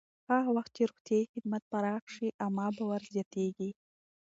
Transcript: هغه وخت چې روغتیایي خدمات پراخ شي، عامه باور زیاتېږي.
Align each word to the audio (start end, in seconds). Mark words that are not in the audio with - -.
هغه 0.33 0.49
وخت 0.57 0.71
چې 0.75 0.83
روغتیایي 0.89 1.31
خدمات 1.33 1.63
پراخ 1.71 2.03
شي، 2.15 2.27
عامه 2.41 2.67
باور 2.77 3.01
زیاتېږي. 3.13 3.69